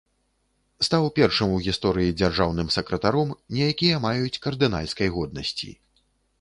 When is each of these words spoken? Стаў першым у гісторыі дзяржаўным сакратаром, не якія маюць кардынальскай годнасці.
Стаў 0.87 1.03
першым 1.19 1.49
у 1.57 1.59
гісторыі 1.65 2.15
дзяржаўным 2.23 2.73
сакратаром, 2.77 3.37
не 3.59 3.69
якія 3.75 4.03
маюць 4.09 4.41
кардынальскай 4.47 5.09
годнасці. 5.19 5.71